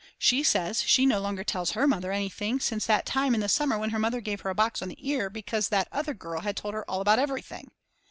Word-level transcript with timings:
She 0.17 0.41
says 0.41 0.81
she 0.81 1.05
no 1.05 1.19
longer 1.19 1.43
tells 1.43 1.73
her 1.73 1.87
mother 1.87 2.11
anything 2.11 2.59
since 2.59 2.87
that 2.87 3.05
time 3.05 3.35
in 3.35 3.39
the 3.39 3.47
summer 3.47 3.77
when 3.77 3.91
her 3.91 3.99
mother 3.99 4.19
gave 4.19 4.41
her 4.41 4.49
a 4.49 4.55
box 4.55 4.81
on 4.81 4.87
the 4.89 4.97
ear 5.07 5.29
because 5.29 5.69
that 5.69 5.87
other 5.91 6.15
girl 6.15 6.41
had 6.41 6.57
told 6.57 6.73
her 6.73 6.89
all 6.89 7.01
about 7.01 7.19
everything. 7.19 7.69